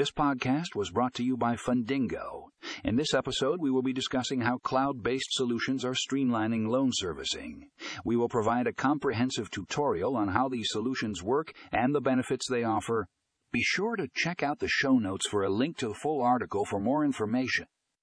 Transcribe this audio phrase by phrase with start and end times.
[0.00, 2.48] This podcast was brought to you by Fundingo.
[2.82, 7.68] In this episode, we will be discussing how cloud based solutions are streamlining loan servicing.
[8.02, 12.64] We will provide a comprehensive tutorial on how these solutions work and the benefits they
[12.64, 13.08] offer.
[13.52, 16.64] Be sure to check out the show notes for a link to the full article
[16.64, 17.66] for more information.